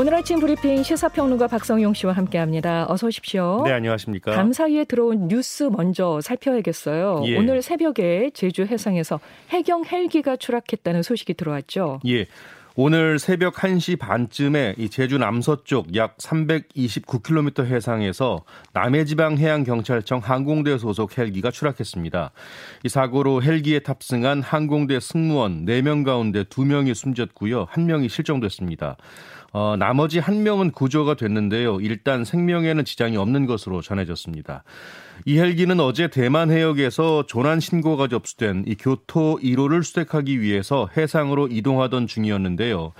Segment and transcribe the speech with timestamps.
[0.00, 2.86] 오늘 아침 브리핑 시사평론가 박성용 씨와 함께합니다.
[2.88, 3.64] 어서 오십시오.
[3.66, 4.30] 네, 안녕하십니까.
[4.30, 7.24] 감사위에 들어온 뉴스 먼저 살펴야겠어요.
[7.26, 7.36] 예.
[7.36, 9.20] 오늘 새벽에 제주 해상에서
[9.50, 12.00] 해경 헬기가 추락했다는 소식이 들어왔죠.
[12.06, 12.24] 예.
[12.76, 22.30] 오늘 새벽 1시 반쯤에 이 제주 남서쪽 약 329km 해상에서 남해지방해양경찰청 항공대 소속 헬기가 추락했습니다.
[22.84, 27.66] 이 사고로 헬기에 탑승한 항공대 승무원 4명 가운데 2명이 숨졌고요.
[27.66, 28.96] 1명이 실종됐습니다.
[29.52, 31.80] 어, 나머지 한 명은 구조가 됐는데요.
[31.80, 34.64] 일단 생명에는 지장이 없는 것으로 전해졌습니다.
[35.26, 42.06] 이 헬기는 어제 대만 해역에서 조난 신고가 접수된 이 교토 1호를 수색하기 위해서 해상으로 이동하던
[42.06, 42.92] 중이었는데요.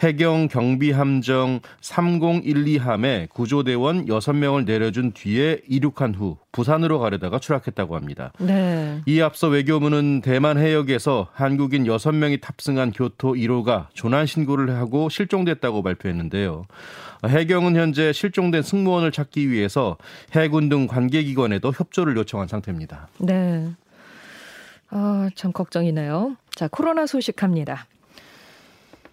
[0.00, 8.32] 해경 경비함정 3012함에 구조대원 6명을 내려준 뒤에 이륙한 후 부산으로 가려다가 추락했다고 합니다.
[8.38, 9.00] 네.
[9.06, 15.93] 이 앞서 외교부는 대만 해역에서 한국인 6명이 탑승한 교토 1호가 조난 신고를 하고 실종됐다고 발표했
[16.02, 16.66] 는데요.
[17.26, 19.96] 해경은 현재 실종된 승무원을 찾기 위해서
[20.32, 23.08] 해군 등 관계기관에도 협조를 요청한 상태입니다.
[23.18, 23.70] 네.
[24.90, 26.36] 아, 참 걱정이네요.
[26.54, 27.86] 자, 코로나 소식합니다.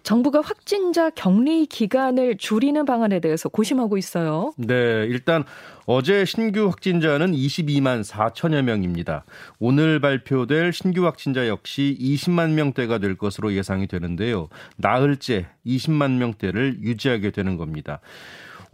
[0.02, 4.52] 정부가 확진자 격리 기간을 줄이는 방안에 대해서 고심하고 있어요.
[4.56, 4.74] 네,
[5.08, 5.44] 일단
[5.86, 9.24] 어제 신규 확진자는 22만 4천여 명입니다.
[9.58, 14.48] 오늘 발표될 신규 확진자 역시 20만 명대가 될 것으로 예상이 되는데요.
[14.76, 18.00] 나흘째 20만 명대를 유지하게 되는 겁니다.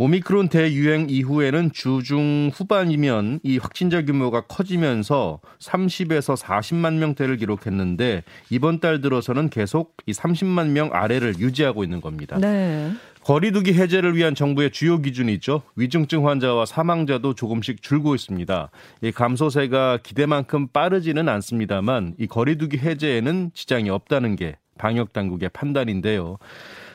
[0.00, 9.00] 오미크론 대유행 이후에는 주중 후반이면 이 확진자 규모가 커지면서 30에서 40만 명대를 기록했는데 이번 달
[9.00, 12.38] 들어서는 계속 이 30만 명 아래를 유지하고 있는 겁니다.
[12.38, 12.92] 네.
[13.24, 15.62] 거리두기 해제를 위한 정부의 주요 기준이 있죠.
[15.74, 18.70] 위중증 환자와 사망자도 조금씩 줄고 있습니다.
[19.02, 26.38] 이 감소세가 기대만큼 빠르지는 않습니다만 이 거리두기 해제에는 지장이 없다는 게 방역 당국의 판단인데요.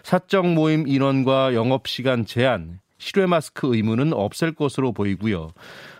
[0.04, 5.52] 사적 모임 인원과 영업 시간 제한, 실외 마스크 의무는 없앨 것으로 보이고요.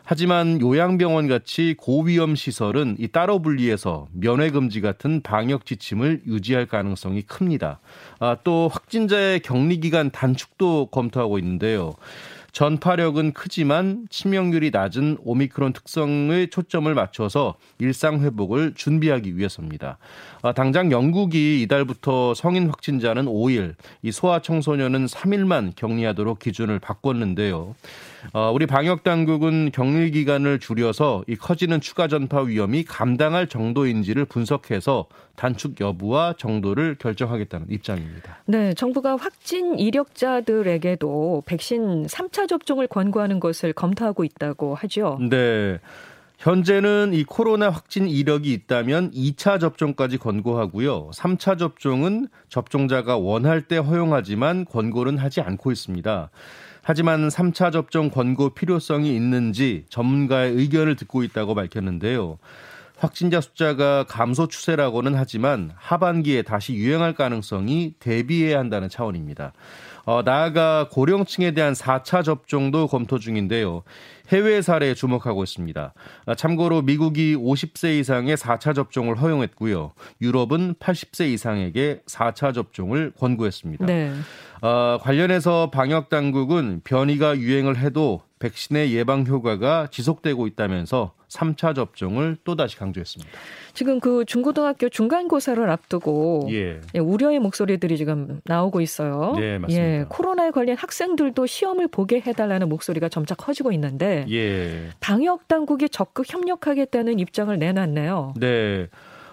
[0.06, 7.22] 하지만 요양병원 같이 고위험 시설은 이 따로 분리해서 면회 금지 같은 방역 지침을 유지할 가능성이
[7.24, 7.82] 큽니다.
[8.20, 11.94] 아, 또 확진자의 격리 기간 단축도 검토하고 있는데요.
[12.54, 19.98] 전파력은 크지만 치명률이 낮은 오미크론 특성의 초점을 맞춰서 일상 회복을 준비하기 위해서입니다.
[20.44, 27.74] 아, 당장 영국이 이달부터 성인 확진자는 5일, 이 소아 청소년은 3일만 격리하도록 기준을 바꿨는데요.
[28.32, 35.08] 어, 우리 방역 당국은 격리 기간을 줄여서 이 커지는 추가 전파 위험이 감당할 정도인지를 분석해서
[35.36, 38.38] 단축 여부와 정도를 결정하겠다는 입장입니다.
[38.46, 45.20] 네, 정부가 확진 이력자들에게도 백신 3차 접종을 권고하는 것을 검토하고 있다고 하죠.
[45.30, 45.80] 네.
[46.44, 51.12] 현재는 이 코로나 확진 이력이 있다면 2차 접종까지 권고하고요.
[51.14, 56.30] 3차 접종은 접종자가 원할 때 허용하지만 권고는 하지 않고 있습니다.
[56.84, 62.38] 하지만 3차 접종 권고 필요성이 있는지 전문가의 의견을 듣고 있다고 밝혔는데요.
[63.04, 69.52] 확진자 숫자가 감소 추세라고는 하지만 하반기에 다시 유행할 가능성이 대비해야 한다는 차원입니다.
[70.06, 73.84] 어, 나아가 고령층에 대한 4차 접종도 검토 중인데요.
[74.30, 75.94] 해외 사례에 주목하고 있습니다.
[76.26, 79.92] 아, 참고로 미국이 50세 이상의 4차 접종을 허용했고요.
[80.22, 83.86] 유럽은 80세 이상에게 4차 접종을 권고했습니다.
[83.86, 84.14] 네.
[84.62, 92.76] 어, 관련해서 방역 당국은 변이가 유행을 해도 백신의 예방 효과가 지속되고 있다면서 3차 접종을 또다시
[92.76, 93.32] 강조했습니다.
[93.74, 96.82] 지금 그 중고등학교 중간고사를 앞두고 예.
[96.94, 99.34] 예, 우려의 목소리들이 지금 나오고 있어요.
[99.38, 99.84] 네, 맞습니다.
[99.84, 104.90] 예, 코로나에 걸린 학생들도 시험을 보게 해달라는 목소리가 점차 커지고 있는데 예.
[105.00, 108.34] 방역 당국이 적극 협력하겠다는 입장을 내놨네요.
[108.38, 108.90] 네.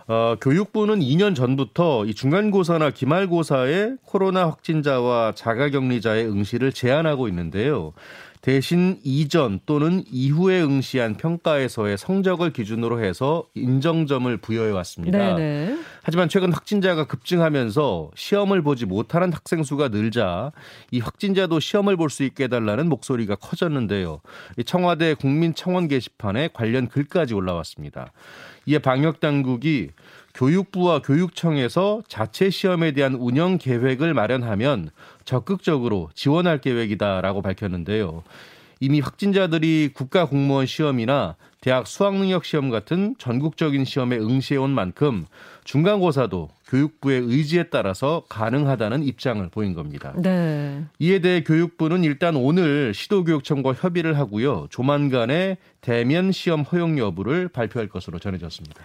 [0.07, 7.93] 어, 교육부는 2년 전부터 이 중간고사나 기말고사에 코로나 확진자와 자가격리자의 응시를 제한하고 있는데요.
[8.41, 15.35] 대신 이전 또는 이후에 응시한 평가에서의 성적을 기준으로 해서 인정점을 부여해 왔습니다.
[15.37, 15.79] 네네.
[16.03, 20.53] 하지만 최근 확진자가 급증하면서 시험을 보지 못하는 학생 수가 늘자
[20.91, 24.21] 이 확진자도 시험을 볼 수 있게 해달라는 목소리가 커졌는데요.
[24.59, 28.13] 이 청와대 국민청원 게시판에 관련 글까지 올라왔습니다.
[28.67, 29.91] 이에 방역 당국이
[30.35, 34.91] 교육부와 교육청에서 자체 시험에 대한 운영 계획을 마련하면
[35.31, 38.25] 적극적으로 지원할 계획이다라고 밝혔는데요.
[38.81, 45.27] 이미 확진자들이 국가 공무원 시험이나 대학 수학능력 시험 같은 전국적인 시험에 응시해온 만큼
[45.63, 50.15] 중간고사도 교육부의 의지에 따라서 가능하다는 입장을 보인 겁니다.
[50.21, 50.83] 네.
[50.99, 54.67] 이에 대해 교육부는 일단 오늘 시도교육청과 협의를 하고요.
[54.71, 58.83] 조만간에 대면 시험 허용 여부를 발표할 것으로 전해졌습니다.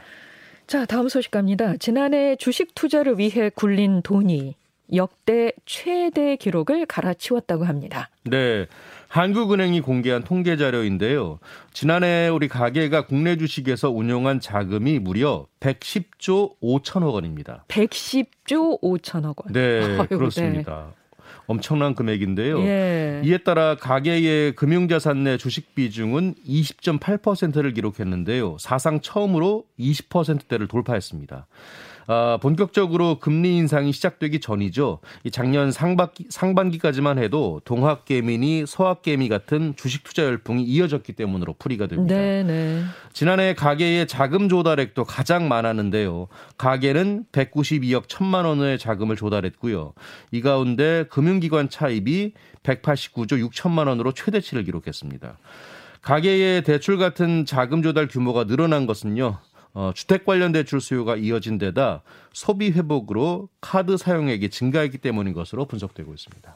[0.68, 1.76] 자, 다음 소식 갑니다.
[1.78, 4.54] 지난해 주식 투자를 위해 굴린 돈이
[4.94, 8.10] 역대 최대 기록을 갈아치웠다고 합니다.
[8.24, 8.68] 네.
[9.08, 11.40] 한국은행이 공개한 통계 자료인데요.
[11.74, 17.64] 지난해 우리 가계가 국내 주식에서 운용한 자금이 무려 110조 5천억 원입니다.
[17.70, 19.54] 110조 5천억 원.
[19.54, 20.88] 네, 아유, 그렇습니다.
[20.90, 21.06] 네.
[21.48, 22.60] 엄청난 금액인데요.
[22.62, 23.22] 예.
[23.24, 28.58] 이에 따라 가계의 금융자산 내 주식 비중은 20.8%를 기록했는데요.
[28.60, 31.48] 사상 처음으로 20%대를 돌파했습니다.
[32.08, 35.00] 아, 본격적으로 금리 인상이 시작되기 전이죠.
[35.32, 42.16] 작년 상반기, 상반기까지만 해도 동학개미니 서학개미 같은 주식 투자 열풍이 이어졌기 때문으로 풀이가 됩니다.
[42.16, 42.84] 네, 네.
[43.14, 46.28] 지난해 가계의 자금 조달액도 가장 많았는데요.
[46.58, 49.94] 가계는 192억 1천만 원의 자금을 조달했고요.
[50.32, 55.38] 이 가운데 금융기관 차입이 189조 6천만 원으로 최대치를 기록했습니다.
[56.02, 59.40] 가계의 대출 같은 자금 조달 규모가 늘어난 것은요.
[59.76, 62.02] 어, 주택 관련 대출 수요가 이어진 데다
[62.34, 66.56] 소비 회복으로 카드 사용액이 증가했기 때문인 것으로 분석되고 있습니다.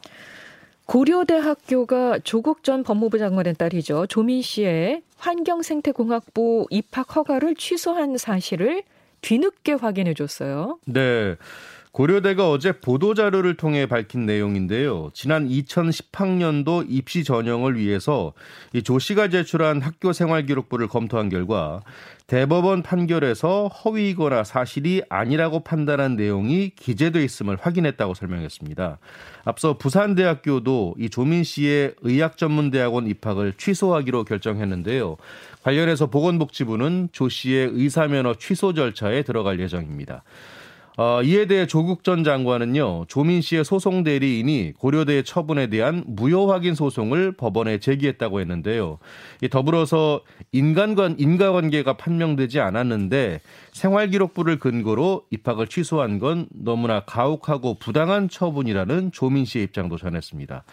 [0.86, 4.06] 고려대학교가 조국 전 법무부 장관의 딸이죠.
[4.08, 8.82] 조민 씨의 환경생태공학부 입학 허가를 취소한 사실을
[9.20, 10.78] 뒤늦게 확인해 줬어요.
[10.86, 11.36] 네.
[11.92, 15.10] 고려대가 어제 보도자료를 통해 밝힌 내용인데요.
[15.12, 18.32] 지난 2010학년도 입시 전형을 위해서
[18.72, 21.82] 이조 씨가 제출한 학교 생활 기록부를 검토한 결과
[22.28, 28.98] 대법원 판결에서 허위이거나 사실이 아니라고 판단한 내용이 기재돼 있음을 확인했다고 설명했습니다.
[29.44, 35.16] 앞서 부산대학교도 이 조민 씨의 의학전문대학원 입학을 취소하기로 결정했는데요.
[35.64, 40.22] 관련해서 보건복지부는 조 씨의 의사면허 취소 절차에 들어갈 예정입니다.
[41.02, 46.74] 어, 이에 대해 조국 전 장관은요, 조민 씨의 소송 대리인이 고려대의 처분에 대한 무효 확인
[46.74, 48.98] 소송을 법원에 제기했다고 했는데요.
[49.50, 50.20] 더불어서
[50.52, 53.40] 인간관, 인과관계가 판명되지 않았는데
[53.72, 60.64] 생활기록부를 근거로 입학을 취소한 건 너무나 가혹하고 부당한 처분이라는 조민 씨의 입장도 전했습니다.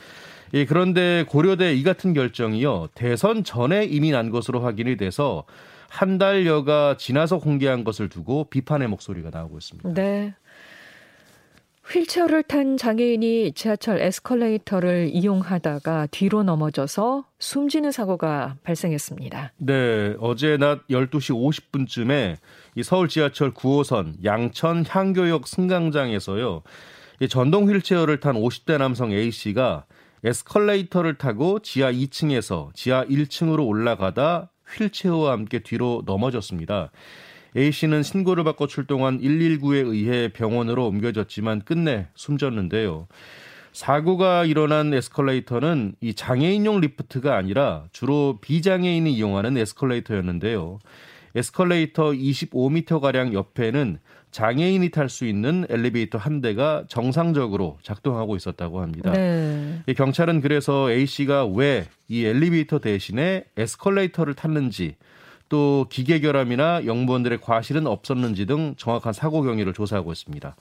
[0.56, 5.46] 예, 그런데 고려대 이 같은 결정이요, 대선 전에 이미 난 것으로 확인이 돼서
[5.90, 9.94] 한 달여가 지나서 공개한 것을 두고 비판의 목소리가 나오고 있습니다.
[9.94, 10.34] 네.
[11.90, 19.54] 휠체어를 탄 장애인이 지하철 에스컬레이터를 이용하다가 뒤로 넘어져서 숨지는 사고가 발생했습니다.
[19.58, 22.38] 네, 어제 낮 12시 50분쯤에
[22.76, 26.62] 이 서울 지하철 9호선 양천 향교역 승강장에서요.
[27.22, 29.86] 이 전동 휠체어를 탄 50대 남성 A씨가
[30.26, 36.92] 에스컬레이터를 타고 지하 2층에서 지하 1층으로 올라가다 휠체어와 함께 뒤로 넘어졌습니다.
[37.56, 43.08] A씨는 신고를 받고 출동한 119에 의해 병원으로 옮겨졌지만 끝내 숨졌는데요.
[43.72, 50.80] 사고가 일어난 에스컬레이터는 이 장애인용 리프트가 아니라 주로 비장애인이 이용하는 에스컬레이터였는데요.
[51.36, 54.00] 에스컬레이터 25m가량 옆에는
[54.32, 59.12] 장애인이 탈 수 있는 엘리베이터 한 대가 정상적으로 작동하고 있었다고 합니다.
[59.12, 59.82] 네.
[59.96, 64.96] 경찰은 그래서 A 씨가 왜 이 엘리베이터 대신에 에스컬레이터를 탔는지
[65.50, 70.56] 또 기계 결함이나 영무원들의 과실은 없었는지 등 정확한 사고 경위를 조사하고 있습니다.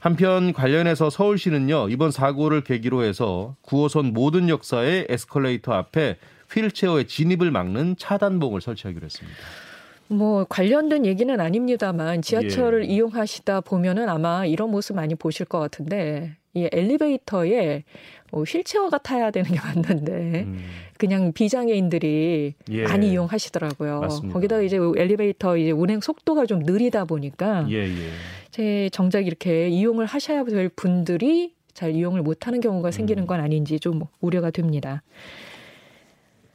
[0.00, 6.18] 한편 관련해서 서울시는요 이번 사고를 계기로 해서 9호선 모든 역사의 에스컬레이터 앞에
[6.52, 9.38] 휠체어의 진입을 막는 차단봉을 설치하기로 했습니다.
[10.14, 12.94] 뭐 관련된 얘기는 아닙니다만 지하철을 예.
[12.94, 17.84] 이용하시다 보면은 아마 이런 모습 많이 보실 것 같은데 이 엘리베이터에
[18.30, 20.58] 뭐 휠체어가 타야 되는 게 맞는데 음.
[20.98, 22.82] 그냥 비장애인들이 예.
[22.84, 24.00] 많이 이용하시더라고요.
[24.00, 24.32] 맞습니다.
[24.32, 28.08] 거기다가 이제 엘리베이터 이제 운행 속도가 좀 느리다 보니까 예, 예.
[28.50, 33.26] 제 정작 이렇게 이용을 하셔야 될 분들이 잘 이용을 못하는 경우가 생기는 음.
[33.26, 35.02] 건 아닌지 좀 우려가 됩니다.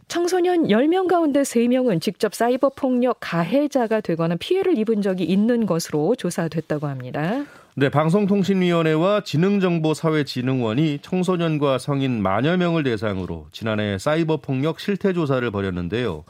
[0.09, 6.87] 청소년 10명 가운데 3명은 직접 사이버 폭력 가해자가 되거나 피해를 입은 적이 있는 것으로 조사됐다고
[6.87, 7.45] 합니다.
[7.75, 16.25] 네, 방송통신위원회와 지능정보사회진흥원이 청소년과 성인 만여 명을 대상으로 지난해 사이버 폭력 실태 조사를 벌였는데요.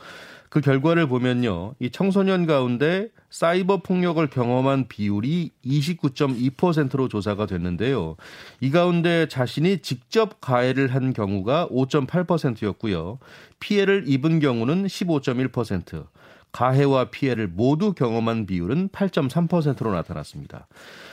[0.49, 1.75] 그 결과를 보면요.
[1.79, 8.15] 이 청소년 가운데 사이버 폭력을 경험한 비율이 29.2%로 조사가 됐는데요.
[8.59, 13.19] 이 가운데 자신이 직접 가해를 한 경우가 5.8%였고요.
[13.59, 16.07] 피해를 입은 경우는 15.1%,
[16.51, 20.67] 가해와 피해를 모두 경험한 비율은 8.3%로 나타났습니다.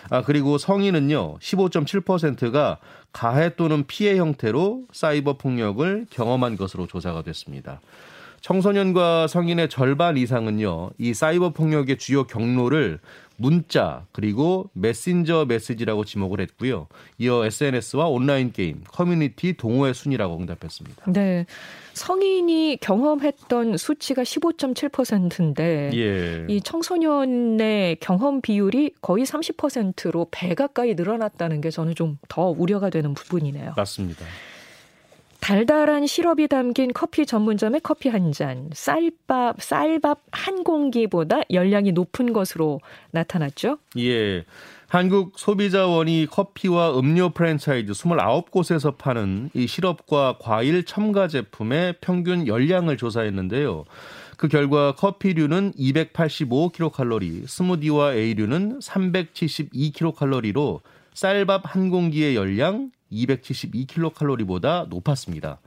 [0.09, 2.79] 아, 그리고 성인은요, 15.7%가
[3.13, 7.81] 가해 또는 피해 형태로 사이버 폭력을 경험한 것으로 조사가 됐습니다.
[8.41, 13.01] 청소년과 성인의 절반 이상은요, 이 사이버 폭력의 주요 경로를
[13.39, 16.87] 문자 그리고 메신저 메시지라고 지목을 했고요.
[17.19, 21.13] 이어 SNS와 온라인 게임, 커뮤니티 동호회 순이라고 응답했습니다.
[21.13, 21.45] 네.
[21.93, 26.47] 성인이 경험했던 수치가 15.7%인데 예.
[26.49, 33.15] 이 청소년의 경험 비율이 거의 30%로 배 가까이 늘어났다는 게 저는 좀 더 우려가 되는
[33.15, 33.75] 부분이네요.
[33.77, 34.25] 맞습니다.
[35.47, 42.81] 달달한 시럽이 담긴 커피 전문점의 커피 한 잔, 쌀밥, 쌀밥 한 공기보다 열량이 높은 것으로
[43.13, 43.79] 나타났죠?
[43.97, 44.45] 예.
[44.89, 53.85] 한국 소비자원이 커피와 음료 프랜차이즈 29곳에서 파는 이 시럽과 과일 첨가 제품의 평균 열량을 조사했는데요.
[54.37, 60.81] 그 결과 커피류는 285kcal, 스무디와 A류는 372kcal로
[61.15, 65.59] 쌀밥 한 공기의 열량 272kcal보다 높았습니다.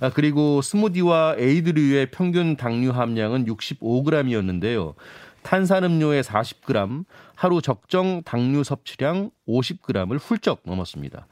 [0.00, 4.94] 아, 그리고 스무디와 에이드류의 평균 당류 함량은 65g이었는데요.
[5.42, 11.26] 탄산음료의 40g, 하루 적정 당류 섭취량 50g을 훌쩍 넘었습니다.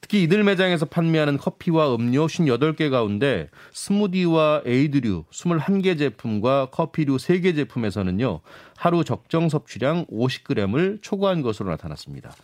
[0.00, 8.40] 특히 이들 매장에서 판매하는 커피와 음료 58개 가운데 스무디와 에이드류 21개 제품과 커피류 3개 제품에서는요,
[8.76, 12.34] 하루 적정 섭취량 50g을 초과한 것으로 나타났습니다.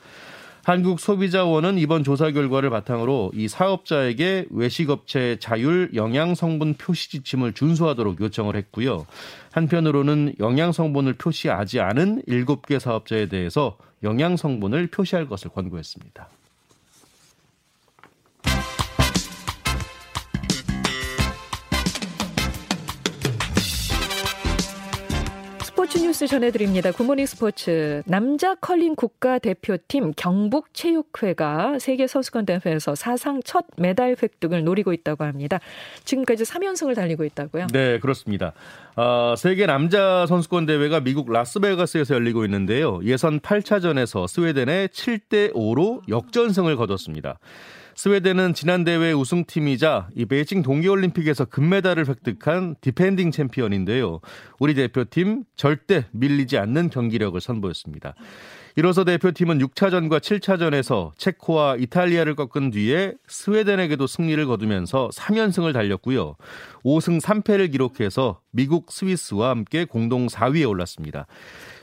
[0.65, 9.07] 한국소비자원은 이번 조사 결과를 바탕으로 이 사업자에게 외식업체 자율 영양성분 표시 지침을 준수하도록 요청을 했고요.
[9.51, 16.29] 한편으로는 영양성분을 표시하지 않은 7개 사업자에 대해서 영양성분을 표시할 것을 권고했습니다.
[25.93, 26.91] 스포츠 뉴스 전해드립니다.
[26.91, 28.03] 굿모닝 스포츠.
[28.07, 35.61] 남자 컬링 국가대표팀 경북체육회가 세계선수권대회에서 사상 첫 메달 획득을 노리고 있다고 합니다.
[36.05, 37.67] 지금까지 3연승을 달리고 있다고요?
[37.75, 38.55] 네, 그렇습니다.
[38.97, 43.01] 어, 세계 남자 선수권 대회가 미국 라스베가스에서 열리고 있는데요.
[43.05, 47.39] 예선 8차전에서 스웨덴에 7대 5로 역전승을 거뒀습니다.
[47.95, 54.21] 스웨덴은 지난 대회 우승팀이자 이 베이징 동계올림픽에서 금메달을 획득한 디펜딩 챔피언인데요.
[54.59, 58.15] 우리 대표팀 절대 밀리지 않는 경기력을 선보였습니다.
[58.77, 66.37] 이로써 대표팀은 6차전과 7차전에서 체코와 이탈리아를 꺾은 뒤에 스웨덴에게도 승리를 거두면서 3연승을 달렸고요.
[66.85, 71.27] 5승 3패를 기록해서 미국, 스위스와 함께 공동 4위에 올랐습니다.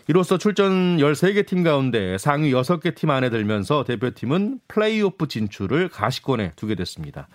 [0.09, 6.73] 이로써 출전 13개 팀 가운데 상위 6개 팀 안에 들면서 대표팀은 플레이오프 진출을 가시권에 두게
[6.73, 7.27] 됐습니다.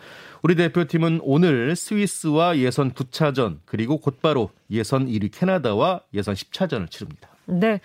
[0.43, 7.29] 우리 대표팀은 오늘 스위스와 예선 9차전 그리고 곧바로 예선 1위 캐나다와 예선 10차전을 치릅니다.
[7.47, 7.81] 네.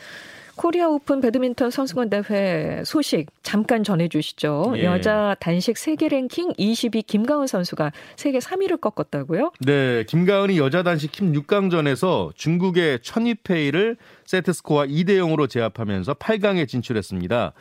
[0.55, 4.73] 코리아 오픈 배드민턴 선수권 대회 소식 잠깐 전해주시죠.
[4.75, 4.83] 예.
[4.83, 9.53] 여자 단식 세계 랭킹 20위 김가은 선수가 세계 3위를 꺾었다고요?
[9.61, 13.95] 네, 김가은이 여자 단식 16강전에서 중국의 천이페이를
[14.29, 17.53] 세트 스코어 2대 0으로 제압하면서 8강에 진출했습니다.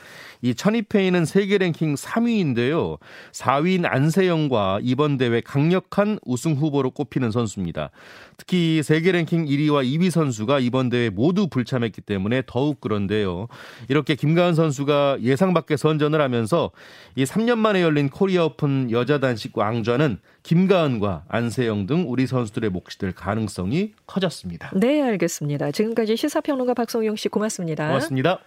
[0.42, 2.98] 이 천이페이는 세계 랭킹 3위인데요.
[3.32, 7.88] 4위인 안세영과 이번 대회 강력한 우승 후보로 꼽히는 선수입니다.
[8.36, 13.46] 특히 세계 랭킹 1위와 2위 선수가 이번 대회 모두 불참했기 때문에 더욱 그런데요.
[13.88, 16.70] 이렇게 김가은 선수가 예상 밖의 선전을 하면서
[17.16, 22.98] 이 3년 만에 열린 코리아 오픈 여자 단식 왕좌는 김가은과 안세영 등 우리 선수들의 몫이
[22.98, 24.70] 될 가능성이 커졌습니다.
[24.74, 25.70] 네, 알겠습니다.
[25.72, 27.86] 지금까지 시사평론가 박성용 씨 고맙습니다.
[27.86, 28.40] 고맙습니다.